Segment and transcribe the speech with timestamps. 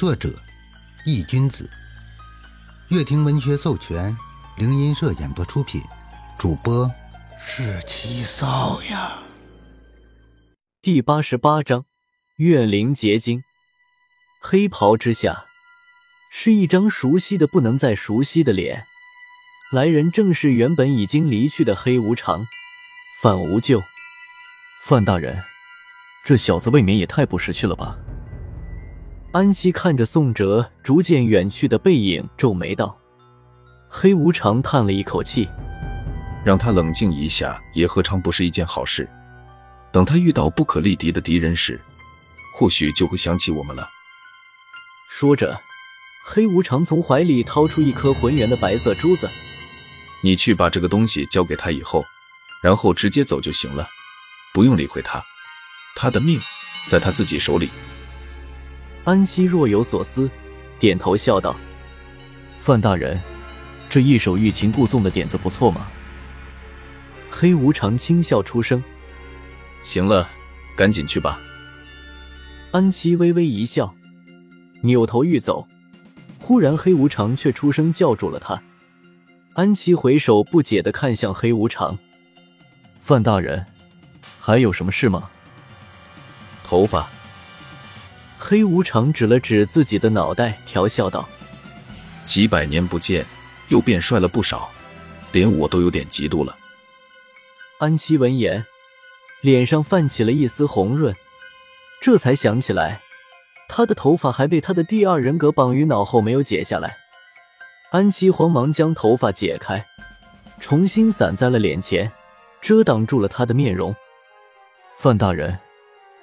[0.00, 0.32] 作者：
[1.04, 1.68] 易君子，
[2.88, 4.16] 乐亭文学授权，
[4.56, 5.82] 灵音社演播出品，
[6.38, 6.90] 主播
[7.38, 9.18] 是七少呀。
[10.80, 11.84] 第八十八章：
[12.36, 13.42] 怨灵结晶。
[14.40, 15.44] 黑袍之下，
[16.32, 18.84] 是一张熟悉的不能再熟悉的脸。
[19.70, 22.46] 来人正是原本已经离去的黑无常，
[23.20, 23.82] 范无咎。
[24.82, 25.42] 范大人，
[26.24, 27.98] 这小子未免也太不识趣了吧！
[29.32, 32.98] 安七看着宋哲逐渐远去的背影，皱眉道
[33.88, 35.48] ：“黑无常叹了一口气，
[36.44, 39.08] 让他冷静一下，也何尝不是一件好事？
[39.92, 41.80] 等他遇到不可力敌的敌人时，
[42.56, 43.88] 或许就会想起我们了。”
[45.08, 45.56] 说着，
[46.26, 49.30] 黑无常从怀里掏出一颗浑圆的白色珠子
[50.24, 52.04] ：“你去把这个东西交给他以后，
[52.60, 53.86] 然后直接走就行了，
[54.52, 55.22] 不用理会他，
[55.94, 56.40] 他的命
[56.88, 57.70] 在他自己手里。”
[59.02, 60.30] 安七若有所思，
[60.78, 61.56] 点头笑道
[62.60, 63.18] ：“范大人，
[63.88, 65.86] 这一首欲擒故纵的点子不错嘛。”
[67.30, 68.82] 黑无常轻笑出声
[69.80, 70.28] ：“行了，
[70.76, 71.40] 赶紧去吧。”
[72.72, 73.94] 安七微微一笑，
[74.82, 75.66] 扭头欲走，
[76.38, 78.62] 忽然黑无常却出声叫住了他。
[79.54, 81.98] 安七回首不解的看向黑无常
[83.00, 83.64] ：“范大人，
[84.38, 85.30] 还有什么事吗？”
[86.62, 87.08] 头发。
[88.42, 91.28] 黑无常指了指自己的脑袋，调笑道
[92.24, 93.24] ：“几百年不见，
[93.68, 94.70] 又变帅了不少，
[95.30, 96.56] 连我都有点嫉妒了。”
[97.78, 98.64] 安琪闻言，
[99.42, 101.14] 脸上泛起了一丝红润，
[102.00, 103.00] 这才想起来，
[103.68, 106.96] 他的头发还被他的第二人格绑于脑后，没有解下来。
[107.90, 109.86] 安琪慌忙将头发解开，
[110.58, 112.10] 重新散在了脸前，
[112.62, 113.94] 遮挡住了他的面容。
[114.96, 115.58] 范大人，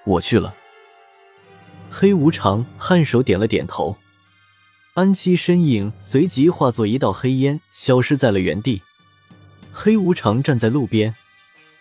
[0.03, 0.53] 我去了。
[1.89, 3.97] 黑无常颔首点了点头，
[4.93, 8.81] 安七身影随即化作一道黑烟，消失在了原地。
[9.73, 11.15] 黑无常站在路边，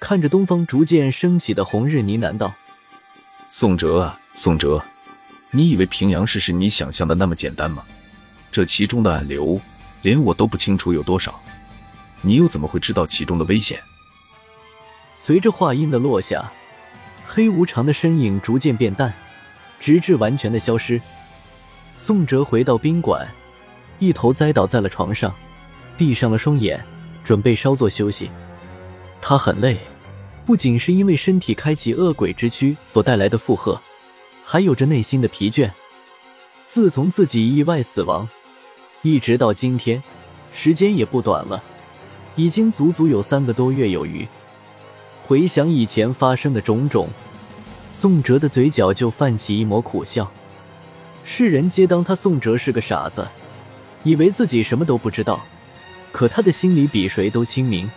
[0.00, 2.54] 看着东方逐渐升起的红日，呢喃道
[3.50, 4.82] ：“宋哲啊，宋哲，
[5.50, 7.84] 你以为平阳市是你想象的那么简单吗？
[8.50, 9.60] 这其中的暗流，
[10.02, 11.38] 连我都不清楚有多少，
[12.22, 13.80] 你又怎么会知道其中的危险？”
[15.14, 16.52] 随着话音的落下，
[17.26, 19.12] 黑无常的身影逐渐变淡。
[19.78, 21.00] 直至完全的消失。
[21.96, 23.26] 宋哲回到宾馆，
[23.98, 25.34] 一头栽倒在了床上，
[25.96, 26.78] 闭上了双眼，
[27.24, 28.30] 准备稍作休息。
[29.20, 29.78] 他很累，
[30.44, 33.80] 不仅是因为身体开启恶鬼之躯所带来的负荷，
[34.44, 35.70] 还有着内心的疲倦。
[36.66, 38.28] 自从自己意外死亡，
[39.02, 40.02] 一直到今天，
[40.52, 41.62] 时间也不短了，
[42.36, 44.26] 已经足足有三个多月有余。
[45.24, 47.08] 回想以前发生的种种。
[47.98, 50.30] 宋哲的嘴角就泛起一抹苦笑，
[51.24, 53.26] 世人皆当他宋哲是个傻子，
[54.04, 55.40] 以为自己什么都不知道。
[56.12, 57.90] 可他的心里比谁都清明，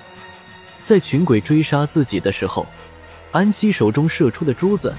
[0.86, 2.66] 在群鬼追杀自己的时候，
[3.34, 4.96] 安七手中射出的珠子，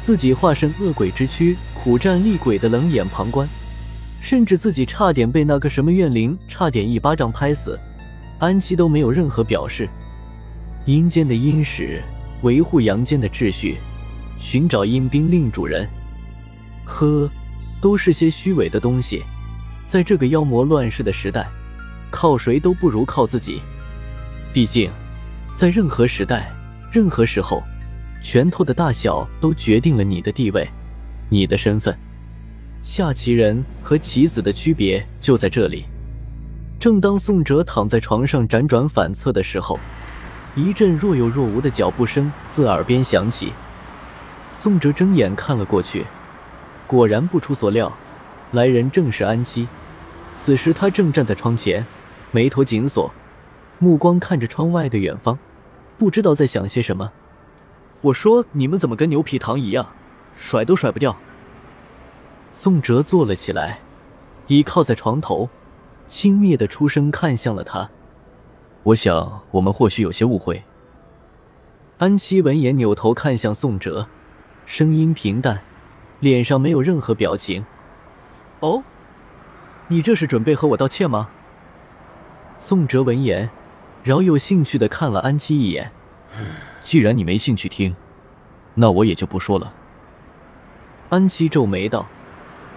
[0.00, 3.46] 自己化身恶鬼之躯，苦战厉鬼的冷眼旁观，
[4.22, 7.78] 甚至自己差点被那个什么怨灵差点一巴掌拍死，
[8.38, 9.86] 安七都没有任何表示。
[10.86, 12.02] 阴间的阴使
[12.40, 13.76] 维护阳间的秩序。
[14.38, 15.88] 寻找阴兵令主人，
[16.84, 17.30] 呵，
[17.80, 19.22] 都是些虚伪的东西。
[19.86, 21.46] 在这个妖魔乱世的时代，
[22.10, 23.60] 靠谁都不如靠自己。
[24.52, 24.90] 毕竟，
[25.54, 26.50] 在任何时代、
[26.92, 27.62] 任何时候，
[28.22, 30.66] 拳头的大小都决定了你的地位、
[31.28, 31.96] 你的身份。
[32.82, 35.84] 下棋人和棋子的区别就在这里。
[36.78, 39.78] 正当宋哲躺在床上辗转反侧的时候，
[40.54, 43.52] 一阵若有若无的脚步声自耳边响起。
[44.60, 46.04] 宋哲睁眼看了过去，
[46.84, 47.92] 果然不出所料，
[48.50, 49.68] 来人正是安七。
[50.34, 51.86] 此时他正站在窗前，
[52.32, 53.08] 眉头紧锁，
[53.78, 55.38] 目光看着窗外的远方，
[55.96, 57.12] 不知道在想些什么。
[58.00, 59.86] 我说：“你们怎么跟牛皮糖一样，
[60.34, 61.16] 甩都甩不掉？”
[62.50, 63.78] 宋哲坐了起来，
[64.48, 65.48] 倚靠在床头，
[66.08, 67.88] 轻蔑的出声看向了他
[68.82, 70.64] ：“我想我们或许有些误会。”
[71.98, 74.08] 安七闻言扭头看向宋哲。
[74.68, 75.62] 声音平淡，
[76.20, 77.64] 脸上没有任何表情。
[78.60, 78.82] 哦，
[79.86, 81.30] 你这是准备和我道歉吗？
[82.58, 83.48] 宋哲闻言，
[84.04, 85.90] 饶有兴趣的看了安七一眼。
[86.82, 87.96] 既然你没兴趣听，
[88.74, 89.72] 那我也就不说了。
[91.08, 92.06] 安七皱眉道：“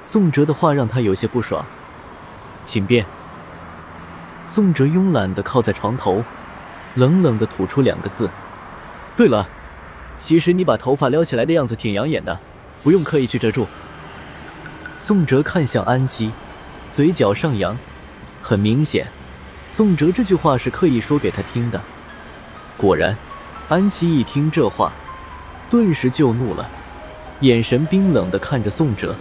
[0.01, 1.65] 宋哲的话让他有些不爽，
[2.63, 3.05] 请便。”
[4.47, 6.23] 宋哲慵懒的靠在床头，
[6.95, 8.29] 冷冷的吐出两个字
[9.17, 9.45] ：“对了。”
[10.23, 12.39] 其实你把头发撩起来的样子挺养眼的，
[12.83, 13.65] 不用刻意去遮住。
[14.95, 16.31] 宋哲看向安七，
[16.91, 17.75] 嘴角上扬，
[18.39, 19.07] 很明显，
[19.67, 21.81] 宋哲这句话是刻意说给他听的。
[22.77, 23.17] 果然，
[23.67, 24.93] 安琪一听这话，
[25.71, 26.69] 顿时就怒了，
[27.39, 29.15] 眼神冰冷的看着宋哲：“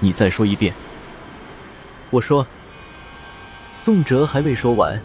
[0.00, 0.72] 你再说一遍。”
[2.10, 2.46] 我说。
[3.80, 5.00] 宋哲还未说完，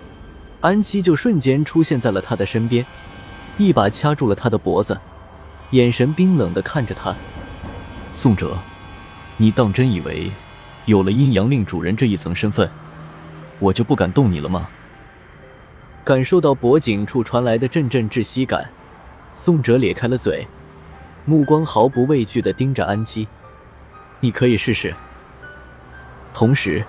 [0.62, 2.86] 安琪就瞬间出现在了他的身边，
[3.58, 5.00] 一把掐住了他的脖子，
[5.72, 7.16] 眼神冰冷的看着他。
[8.14, 8.58] 宋哲，
[9.38, 10.32] 你当真以为
[10.86, 12.70] 有了阴阳令主人这一层身份，
[13.60, 14.68] 我就不敢动你了吗？
[16.04, 18.70] 感受到脖颈处传来的阵阵窒息感，
[19.34, 20.48] 宋哲咧开了嘴，
[21.26, 23.28] 目光毫不畏惧的盯着安七。
[24.20, 24.94] 你可以试试。
[26.34, 26.84] 同时。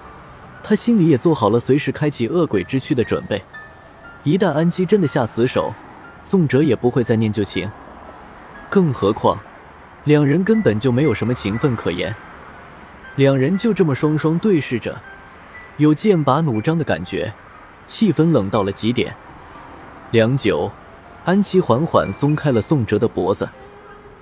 [0.66, 3.42] 他心里也做好了随时开启恶鬼之躯的准备，
[4.22, 5.74] 一旦安七真的下死手，
[6.24, 7.70] 宋哲也不会再念旧情。
[8.68, 9.38] 更何况，
[10.04, 12.12] 两人根本就没有什么情分可言，
[13.14, 15.00] 两人就这么双双对视着，
[15.76, 17.32] 有剑拔弩张的感觉，
[17.86, 19.14] 气氛冷到了极点。
[20.10, 20.70] 良久，
[21.24, 23.48] 安琪缓缓松开了宋哲的脖子，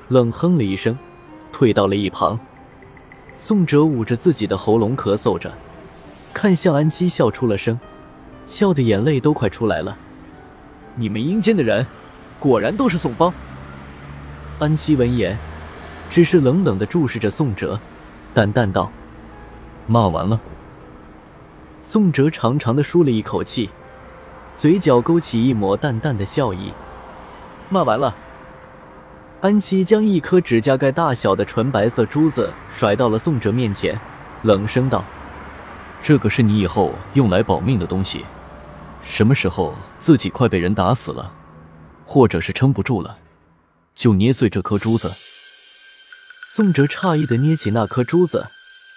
[0.09, 0.99] 冷哼了一声，
[1.53, 2.39] 退到了一旁。
[3.37, 5.53] 宋哲捂着自己的喉咙咳嗽着。
[6.35, 7.79] 看向安琪，笑出了声，
[8.47, 9.97] 笑的眼泪都快出来了。
[10.95, 11.87] 你们阴间的人，
[12.39, 13.33] 果然都是宋帮。
[14.59, 15.37] 安七闻言，
[16.11, 17.81] 只是冷冷的注视着宋哲，
[18.35, 18.91] 淡淡道
[19.89, 20.41] ：“骂完了。”
[21.81, 23.71] 宋哲长长的舒了一口气，
[24.55, 26.73] 嘴角勾起一抹淡淡的笑意。
[27.69, 28.15] 骂完了。
[29.41, 33.99] 安七将一颗指甲盖大小的纯白色珠子甩到了宋哲面前，
[34.43, 35.03] 冷声道。
[36.01, 38.25] 这个是你以后用来保命的东西，
[39.05, 41.33] 什么时候自己快被人打死了，
[42.07, 43.19] 或者是撑不住了，
[43.95, 45.13] 就捏碎这颗珠子。
[46.49, 48.49] 宋哲诧异的捏起那颗珠子，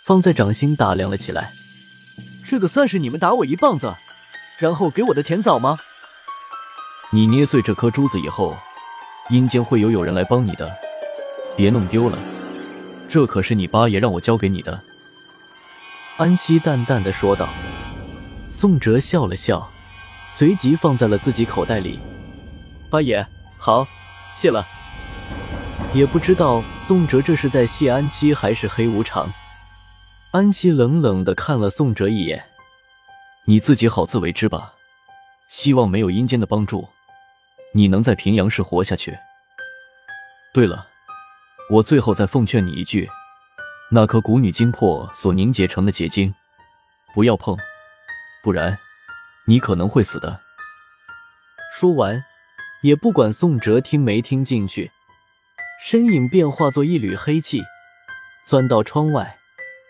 [0.06, 1.54] 放在掌心打量了起来。
[2.46, 3.96] 这个算是你们打我一棒子，
[4.60, 5.78] 然后给我的甜枣吗？
[7.12, 8.58] 你捏碎这颗珠子以后，
[9.30, 10.72] 阴间会有有人来帮你的，
[11.56, 12.18] 别弄丢了。
[13.08, 14.82] 这可是你八爷让我交给你的。
[16.18, 17.48] 安七淡淡的说道。
[18.50, 19.70] 宋哲笑了笑，
[20.38, 21.98] 随即放在了自己口袋里。
[22.90, 23.26] 八爷，
[23.58, 23.88] 好，
[24.34, 24.68] 谢了。
[25.94, 29.32] 也不知道宋哲这是在谢安七还是黑无常。
[30.32, 32.44] 安七冷冷的看了宋哲一眼
[33.48, 34.74] ：“你自己好自为之吧。
[35.48, 36.86] 希望没有阴间的帮助，
[37.74, 39.18] 你能在平阳市活下去。
[40.54, 40.86] 对了，
[41.70, 43.10] 我最后再奉劝你一句。”
[43.90, 46.36] 那颗古女精魄所凝结成的结晶，
[47.14, 47.58] 不要碰，
[48.44, 48.78] 不然
[49.46, 50.42] 你可能会死的。
[51.72, 52.24] 说完，
[52.82, 54.92] 也不管宋哲听没听进去，
[55.82, 57.62] 身影便化作一缕黑气，
[58.46, 59.38] 钻到窗外，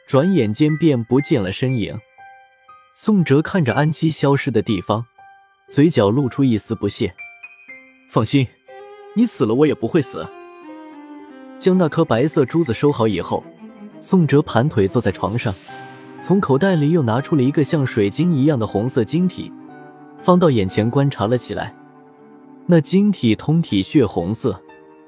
[0.08, 2.00] 转眼间便不见了身影。
[2.94, 5.06] 宋哲看着安七消失的地方，
[5.70, 7.14] 嘴角露出一丝不屑
[8.10, 8.48] ：“放心，
[9.16, 10.26] 你死了我也不会死。”
[11.60, 13.44] 将那颗白色珠子收好以后。
[13.98, 15.56] 宋哲盘腿坐在床上，
[16.26, 19.52] 从口袋里又拿出了一个像水晶一样的红色晶体，
[20.18, 21.72] 放到眼前观察了起来。
[22.66, 24.60] 那晶体通体血红色，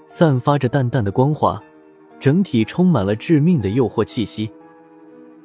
[0.05, 1.59] 散发着淡淡的光华，
[2.19, 4.47] 整体充满了致命的诱惑气息。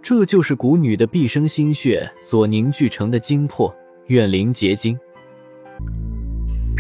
[0.03, 3.75] 这就是古女的毕生心血所凝聚成的精魄
[4.09, 4.95] 怨灵结晶。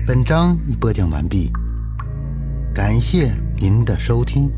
[0.07, 1.51] 本章已播讲完毕，
[2.75, 4.51] 感谢您的收听。